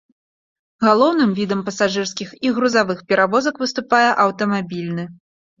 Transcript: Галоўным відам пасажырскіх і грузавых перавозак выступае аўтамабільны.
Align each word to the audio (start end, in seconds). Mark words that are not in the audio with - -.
Галоўным 0.85 1.35
відам 1.41 1.61
пасажырскіх 1.67 2.31
і 2.47 2.53
грузавых 2.55 3.05
перавозак 3.13 3.63
выступае 3.65 4.09
аўтамабільны. 4.25 5.03